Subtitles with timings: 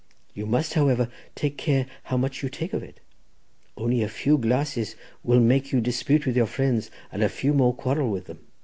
[0.33, 2.99] You must, however, take care how much you take of it.
[3.77, 7.75] Only a few glasses will make you dispute with your friends, and a few more
[7.75, 8.39] quarrel with them.